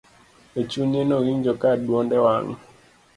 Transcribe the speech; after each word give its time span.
e 0.59 0.61
chunye 0.71 1.01
nowinjo 1.09 1.53
ka 1.61 1.69
duonde 1.83 2.17
wang 2.25 2.49